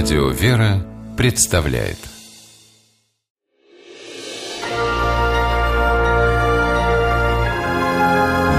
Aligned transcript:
Радио 0.00 0.28
«Вера» 0.28 0.86
представляет 1.16 1.98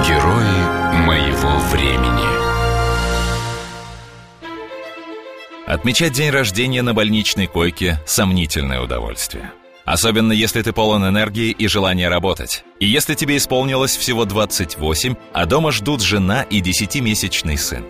Герои 0.05 1.05
моего 1.05 1.57
времени 1.71 2.27
Отмечать 5.65 6.11
день 6.11 6.29
рождения 6.29 6.81
на 6.81 6.93
больничной 6.93 7.47
койке– 7.47 8.03
сомнительное 8.05 8.81
удовольствие. 8.81 9.53
Особенно 9.85 10.33
если 10.33 10.61
ты 10.61 10.73
полон 10.73 11.07
энергии 11.07 11.51
и 11.51 11.67
желания 11.69 12.09
работать. 12.09 12.65
И 12.81 12.85
если 12.85 13.15
тебе 13.15 13.37
исполнилось 13.37 13.95
всего 13.95 14.25
28, 14.25 15.15
а 15.31 15.45
дома 15.45 15.71
ждут 15.71 16.01
жена 16.01 16.43
и 16.43 16.59
10-месячный 16.59 17.57
сын. 17.57 17.85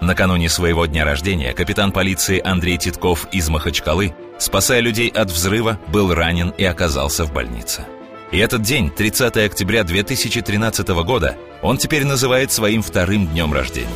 Накануне 0.00 0.48
своего 0.48 0.86
дня 0.86 1.04
рождения 1.04 1.52
капитан 1.52 1.92
полиции 1.92 2.40
Андрей 2.42 2.78
Титков 2.78 3.28
из 3.32 3.48
Махачкалы, 3.50 4.14
спасая 4.38 4.80
людей 4.80 5.08
от 5.08 5.30
взрыва, 5.30 5.78
был 5.88 6.14
ранен 6.14 6.50
и 6.56 6.64
оказался 6.64 7.24
в 7.24 7.32
больнице. 7.32 7.84
И 8.32 8.38
этот 8.38 8.62
день, 8.62 8.90
30 8.90 9.36
октября 9.36 9.84
2013 9.84 10.88
года, 10.88 11.36
он 11.62 11.76
теперь 11.76 12.06
называет 12.06 12.50
своим 12.50 12.80
вторым 12.82 13.26
днем 13.26 13.52
рождения. 13.52 13.88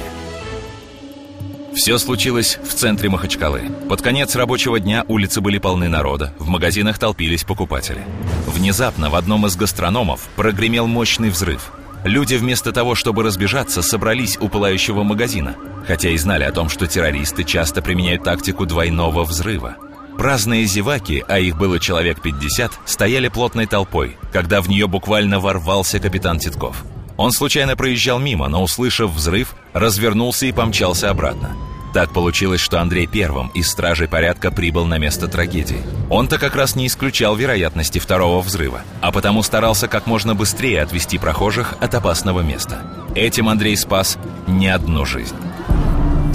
Все 1.75 1.99
случилось 1.99 2.59
в 2.63 2.75
центре 2.75 3.09
Махачкалы. 3.09 3.63
Под 3.89 4.03
конец 4.03 4.37
рабочего 4.37 4.79
дня 4.79 5.05
улицы 5.09 5.41
были 5.41 5.59
полны 5.59 5.89
народа, 5.89 6.35
в 6.39 6.49
магазинах 6.49 6.99
толпились 6.99 7.45
покупатели. 7.45 8.03
Внезапно 8.47 9.09
в 9.09 9.15
одном 9.15 9.47
из 9.47 9.57
гастрономов 9.57 10.29
прогремел 10.37 10.87
мощный 10.87 11.31
взрыв– 11.31 11.73
Люди 12.05 12.35
вместо 12.35 12.71
того, 12.71 12.95
чтобы 12.95 13.23
разбежаться, 13.23 13.81
собрались 13.81 14.37
у 14.39 14.49
пылающего 14.51 15.03
магазина, 15.03 15.57
хотя 15.87 16.11
и 16.11 16.19
знали 16.19 16.45
о 16.45 16.53
том, 16.53 16.69
что 16.69 16.87
террористы 16.87 17.45
часто 17.45 17.81
применяют 17.81 18.25
тактику 18.25 18.67
двойного 18.67 19.25
взрыва. 19.25 19.77
Праздные 20.19 20.67
зеваки, 20.67 21.25
а 21.27 21.39
их 21.39 21.57
было 21.57 21.81
человек 21.81 22.21
50, 22.21 22.73
стояли 22.85 23.29
плотной 23.29 23.67
толпой, 23.67 24.19
когда 24.33 24.61
в 24.61 24.69
нее 24.69 24.87
буквально 24.87 25.41
ворвался 25.41 25.99
капитан 25.99 26.39
Титков. 26.39 26.85
Он 27.17 27.33
случайно 27.33 27.75
проезжал 27.75 28.19
мимо, 28.19 28.49
но, 28.49 28.63
услышав 28.63 29.11
взрыв, 29.11 29.55
развернулся 29.73 30.45
и 30.45 30.53
помчался 30.53 31.09
обратно. 31.09 31.57
Так 31.95 32.11
получилось, 32.11 32.61
что 32.61 32.81
Андрей 32.81 33.07
первым 33.07 33.53
из 33.55 33.71
стражей 33.71 34.09
порядка 34.09 34.51
прибыл 34.51 34.85
на 34.85 34.99
место 34.99 35.29
трагедии. 35.29 35.81
Он-то 36.11 36.39
как 36.41 36.57
раз 36.57 36.75
не 36.75 36.89
исключал 36.89 37.37
вероятности 37.37 38.01
второго 38.01 38.43
взрыва, 38.43 38.83
а 39.01 39.13
потому 39.13 39.45
старался 39.45 39.87
как 39.87 40.09
можно 40.09 40.35
быстрее 40.35 40.83
отвести 40.83 41.19
прохожих 41.19 41.75
от 41.81 41.95
опасного 41.95 42.41
места. 42.41 42.83
Этим 43.15 43.49
Андрей 43.49 43.77
спас 43.77 44.19
не 44.49 44.67
одну 44.67 45.05
жизнь. 45.05 45.37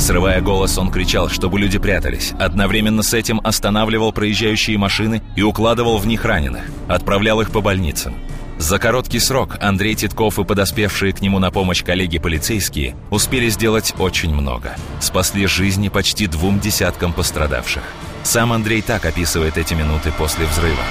Срывая 0.09 0.41
голос, 0.41 0.75
он 0.79 0.89
кричал, 0.89 1.29
чтобы 1.29 1.59
люди 1.59 1.77
прятались. 1.77 2.33
Одновременно 2.39 3.03
с 3.03 3.13
этим 3.13 3.39
останавливал 3.43 4.11
проезжающие 4.11 4.75
машины 4.75 5.21
и 5.35 5.43
укладывал 5.43 5.99
в 5.99 6.07
них 6.07 6.25
раненых. 6.25 6.63
Отправлял 6.87 7.41
их 7.41 7.51
по 7.51 7.61
больницам. 7.61 8.15
За 8.57 8.79
короткий 8.79 9.19
срок 9.19 9.57
Андрей 9.61 9.93
Титков 9.93 10.39
и 10.39 10.43
подоспевшие 10.43 11.13
к 11.13 11.21
нему 11.21 11.37
на 11.37 11.51
помощь 11.51 11.83
коллеги-полицейские 11.83 12.95
успели 13.11 13.49
сделать 13.49 13.93
очень 13.99 14.33
много. 14.33 14.75
Спасли 14.99 15.45
жизни 15.45 15.89
почти 15.89 16.25
двум 16.25 16.59
десяткам 16.59 17.13
пострадавших. 17.13 17.83
Сам 18.23 18.51
Андрей 18.51 18.81
так 18.81 19.05
описывает 19.05 19.59
эти 19.59 19.75
минуты 19.75 20.11
после 20.17 20.47
взрыва. 20.47 20.81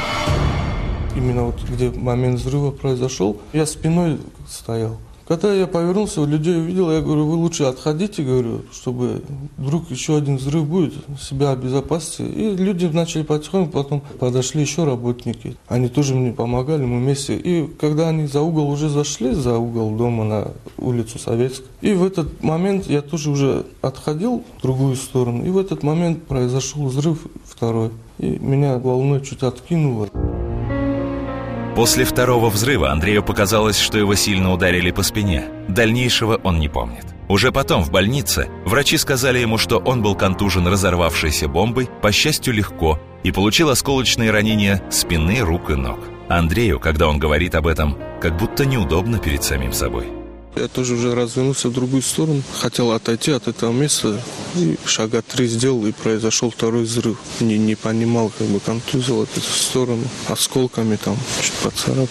Именно 1.16 1.46
вот 1.46 1.60
где 1.68 1.90
момент 1.90 2.38
взрыва 2.38 2.70
произошел, 2.70 3.40
я 3.52 3.66
спиной 3.66 4.20
стоял. 4.48 5.00
Когда 5.28 5.52
я 5.54 5.66
повернулся, 5.66 6.24
людей 6.24 6.56
увидел, 6.56 6.90
я 6.90 7.02
говорю, 7.02 7.26
вы 7.26 7.34
лучше 7.34 7.64
отходите, 7.64 8.22
говорю, 8.22 8.62
чтобы 8.72 9.20
вдруг 9.58 9.90
еще 9.90 10.16
один 10.16 10.38
взрыв 10.38 10.66
будет, 10.66 10.94
себя 11.20 11.50
обезопасьте. 11.50 12.26
И 12.26 12.56
люди 12.56 12.86
начали 12.86 13.24
потихоньку, 13.24 13.70
потом 13.70 14.02
подошли 14.18 14.62
еще 14.62 14.84
работники. 14.84 15.54
Они 15.68 15.88
тоже 15.88 16.14
мне 16.14 16.32
помогали, 16.32 16.86
мы 16.86 17.00
вместе. 17.00 17.36
И 17.36 17.68
когда 17.78 18.08
они 18.08 18.26
за 18.26 18.40
угол 18.40 18.70
уже 18.70 18.88
зашли, 18.88 19.34
за 19.34 19.58
угол 19.58 19.90
дома 19.90 20.24
на 20.24 20.52
улицу 20.78 21.18
Советскую, 21.18 21.68
и 21.82 21.92
в 21.92 22.04
этот 22.04 22.42
момент 22.42 22.86
я 22.86 23.02
тоже 23.02 23.28
уже 23.28 23.66
отходил 23.82 24.42
в 24.58 24.62
другую 24.62 24.96
сторону. 24.96 25.44
И 25.44 25.50
в 25.50 25.58
этот 25.58 25.82
момент 25.82 26.22
произошел 26.22 26.86
взрыв 26.86 27.26
второй. 27.44 27.90
И 28.18 28.38
меня 28.40 28.78
волной 28.78 29.20
чуть 29.20 29.42
откинуло. 29.42 30.08
После 31.78 32.04
второго 32.04 32.50
взрыва 32.50 32.90
Андрею 32.90 33.22
показалось, 33.22 33.78
что 33.78 33.98
его 33.98 34.16
сильно 34.16 34.52
ударили 34.52 34.90
по 34.90 35.04
спине. 35.04 35.44
Дальнейшего 35.68 36.40
он 36.42 36.58
не 36.58 36.68
помнит. 36.68 37.04
Уже 37.28 37.52
потом, 37.52 37.84
в 37.84 37.92
больнице, 37.92 38.48
врачи 38.64 38.96
сказали 38.98 39.38
ему, 39.38 39.58
что 39.58 39.78
он 39.78 40.02
был 40.02 40.16
контужен 40.16 40.66
разорвавшейся 40.66 41.46
бомбой, 41.46 41.88
по 42.02 42.10
счастью, 42.10 42.54
легко, 42.54 42.98
и 43.22 43.30
получил 43.30 43.68
осколочные 43.68 44.32
ранения 44.32 44.82
спины, 44.90 45.38
рук 45.38 45.70
и 45.70 45.76
ног. 45.76 46.00
Андрею, 46.28 46.80
когда 46.80 47.06
он 47.06 47.20
говорит 47.20 47.54
об 47.54 47.68
этом, 47.68 47.96
как 48.20 48.36
будто 48.36 48.66
неудобно 48.66 49.20
перед 49.20 49.44
самим 49.44 49.72
собой. 49.72 50.08
Я 50.56 50.66
тоже 50.66 50.94
уже 50.94 51.14
развернулся 51.14 51.68
в 51.68 51.72
другую 51.72 52.02
сторону, 52.02 52.42
хотел 52.60 52.90
отойти 52.90 53.30
от 53.30 53.46
этого 53.46 53.70
места, 53.70 54.20
и 54.54 54.76
шага 54.84 55.22
три 55.22 55.46
сделал, 55.46 55.86
и 55.86 55.92
произошел 55.92 56.50
второй 56.50 56.84
взрыв. 56.84 57.18
Не, 57.40 57.58
не 57.58 57.74
понимал, 57.74 58.32
как 58.36 58.46
бы 58.48 58.60
контузил 58.60 59.22
эту 59.22 59.40
сторону, 59.40 60.04
осколками 60.28 60.96
там 60.96 61.16
чуть 61.42 61.52
поцарапал. 61.54 62.08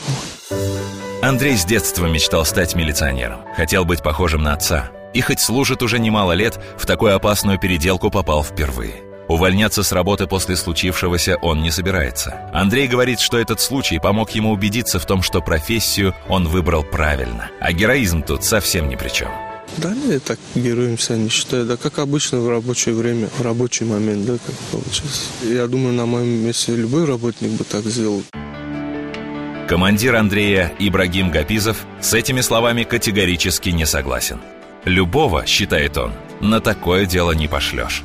Андрей 1.22 1.58
с 1.58 1.66
детства 1.66 2.06
мечтал 2.06 2.46
стать 2.46 2.76
милиционером. 2.76 3.42
Хотел 3.56 3.86
быть 3.86 4.04
похожим 4.04 4.44
на 4.44 4.54
отца. 4.54 4.92
И 5.14 5.22
хоть 5.22 5.40
служит 5.40 5.82
уже 5.82 6.00
немало 6.00 6.34
лет, 6.34 6.60
в 6.78 6.86
такую 6.86 7.16
опасную 7.16 7.60
переделку 7.60 8.12
попал 8.12 8.44
впервые. 8.44 9.04
Увольняться 9.28 9.84
с 9.84 9.92
работы 9.92 10.26
после 10.28 10.56
случившегося 10.56 11.38
он 11.42 11.62
не 11.62 11.72
собирается. 11.72 12.50
Андрей 12.54 12.88
говорит, 12.88 13.20
что 13.20 13.38
этот 13.38 13.60
случай 13.60 14.00
помог 14.00 14.30
ему 14.32 14.52
убедиться 14.52 15.00
в 15.00 15.06
том, 15.06 15.22
что 15.22 15.42
профессию 15.42 16.16
он 16.30 16.48
выбрал 16.48 16.84
правильно. 16.84 17.50
А 17.60 17.74
героизм 17.74 18.22
тут 18.22 18.44
совсем 18.44 18.88
ни 18.88 18.96
при 18.96 19.10
чем. 19.10 19.30
Да 19.78 19.94
нет, 19.94 20.24
так 20.24 20.40
героем 20.56 20.98
себя 20.98 21.18
не 21.18 21.30
считаю. 21.30 21.66
Да 21.66 21.78
как 21.78 22.00
обычно 22.00 22.40
в 22.40 22.50
рабочее 22.50 22.96
время, 22.96 23.28
в 23.38 23.42
рабочий 23.42 23.86
момент, 23.86 24.26
да, 24.26 24.34
как 24.34 24.56
получается. 24.72 25.26
Я 25.44 25.68
думаю, 25.68 25.94
на 25.94 26.06
моем 26.06 26.46
месте 26.46 26.76
любой 26.76 27.06
работник 27.06 27.52
бы 27.52 27.64
так 27.64 27.84
сделал. 27.84 28.24
Командир 29.68 30.16
Андрея 30.16 30.74
Ибрагим 30.80 31.30
Гапизов 31.30 31.86
с 32.00 32.14
этими 32.14 32.40
словами 32.42 32.84
категорически 32.84 33.70
не 33.70 33.86
согласен. 33.86 34.40
Любого, 34.86 35.46
считает 35.46 35.98
он, 35.98 36.14
на 36.40 36.62
такое 36.62 37.06
дело 37.06 37.34
не 37.34 37.50
пошлешь. 37.50 38.04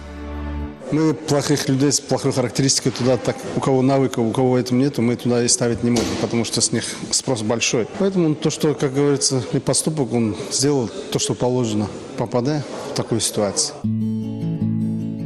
Мы 0.92 1.14
плохих 1.14 1.70
людей 1.70 1.90
с 1.90 2.00
плохой 2.00 2.32
характеристикой 2.32 2.92
туда, 2.92 3.16
так 3.16 3.36
у 3.56 3.60
кого 3.60 3.80
навыков, 3.80 4.26
у 4.26 4.30
кого 4.30 4.58
этом 4.58 4.78
нету, 4.78 5.00
мы 5.00 5.16
туда 5.16 5.42
и 5.42 5.48
ставить 5.48 5.82
не 5.82 5.90
можем, 5.90 6.14
потому 6.20 6.44
что 6.44 6.60
с 6.60 6.70
них 6.70 6.84
спрос 7.10 7.40
большой. 7.40 7.86
Поэтому 7.98 8.34
то, 8.34 8.50
что, 8.50 8.74
как 8.74 8.92
говорится, 8.92 9.42
и 9.54 9.58
поступок, 9.58 10.12
он 10.12 10.36
сделал 10.50 10.90
то, 11.10 11.18
что 11.18 11.34
положено, 11.34 11.88
попадая 12.18 12.62
в 12.92 12.94
такую 12.94 13.22
ситуацию. 13.22 13.74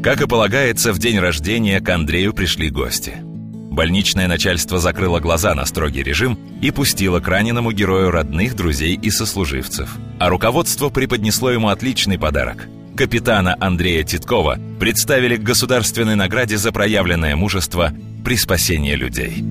Как 0.04 0.20
и 0.20 0.28
полагается, 0.28 0.92
в 0.92 1.00
день 1.00 1.18
рождения 1.18 1.80
к 1.80 1.88
Андрею 1.88 2.32
пришли 2.32 2.70
гости. 2.70 3.14
Больничное 3.20 4.28
начальство 4.28 4.78
закрыло 4.78 5.18
глаза 5.18 5.52
на 5.56 5.66
строгий 5.66 6.04
режим 6.04 6.38
и 6.62 6.70
пустило 6.70 7.18
к 7.18 7.26
раненому 7.26 7.72
герою 7.72 8.12
родных, 8.12 8.54
друзей 8.54 8.96
и 9.02 9.10
сослуживцев. 9.10 9.90
А 10.20 10.28
руководство 10.28 10.90
преподнесло 10.90 11.50
ему 11.50 11.68
отличный 11.68 12.20
подарок– 12.20 12.68
капитана 12.96 13.56
Андрея 13.60 14.02
Титкова 14.02 14.58
представили 14.80 15.36
к 15.36 15.42
государственной 15.42 16.16
награде 16.16 16.56
за 16.56 16.72
проявленное 16.72 17.36
мужество 17.36 17.92
при 18.24 18.36
спасении 18.36 18.94
людей. 18.94 19.44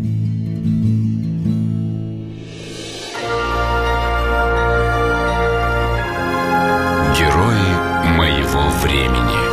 Герои 7.18 8.16
моего 8.18 8.70
времени 8.82 9.46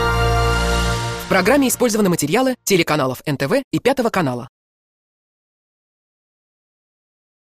В 1.27 1.29
программе 1.29 1.69
использованы 1.69 2.09
материалы 2.09 2.57
телеканалов 2.65 3.23
НТВ 3.27 3.63
и 3.71 3.79
Пятого 3.79 4.09
канала. 4.09 4.49